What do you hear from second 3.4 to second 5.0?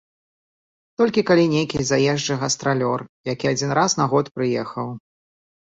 адзін раз на год прыехаў.